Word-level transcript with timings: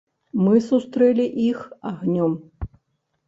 Мы 0.45 0.55
сустрэлі 0.67 1.27
іх 1.49 1.59
агнём. 1.91 2.33